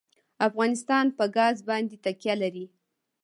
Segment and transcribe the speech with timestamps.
[0.47, 2.65] افغانستان په ګاز باندې تکیه لري.